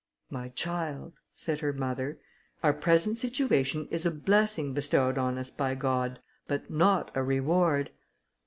"My 0.31 0.49
child," 0.49 1.13
said 1.31 1.59
her 1.59 1.71
mother, 1.71 2.17
"our 2.63 2.73
present 2.73 3.19
situation 3.19 3.87
is 3.91 4.03
a 4.03 4.09
blessing 4.09 4.73
bestowed 4.73 5.19
on 5.19 5.37
us 5.37 5.51
by 5.51 5.75
God, 5.75 6.19
but 6.47 6.71
not 6.71 7.11
a 7.13 7.21
reward." 7.21 7.91